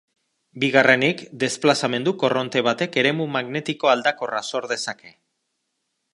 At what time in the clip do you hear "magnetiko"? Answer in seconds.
3.37-3.93